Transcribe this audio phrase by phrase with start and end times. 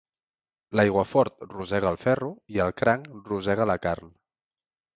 [0.79, 4.13] L'aiguafort rosega el ferro i el cranc rosega la carn.